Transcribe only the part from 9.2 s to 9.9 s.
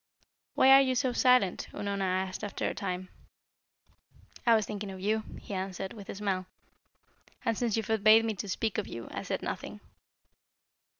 said nothing."